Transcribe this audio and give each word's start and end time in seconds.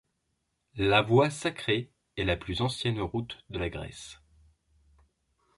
La 0.77 1.03
voie 1.03 1.29
sacrée 1.29 1.91
est 2.17 2.23
la 2.23 2.35
plus 2.35 2.63
ancienne 2.63 2.99
route 2.99 3.37
de 3.51 3.59
la 3.59 3.69
Grèce. 3.69 4.19